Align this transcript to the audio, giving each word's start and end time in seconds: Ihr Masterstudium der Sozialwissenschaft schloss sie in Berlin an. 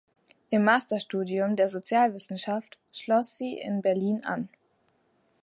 Ihr 0.49 0.59
Masterstudium 0.59 1.55
der 1.55 1.69
Sozialwissenschaft 1.69 2.79
schloss 2.91 3.37
sie 3.37 3.59
in 3.59 3.83
Berlin 3.83 4.23
an. 4.25 4.49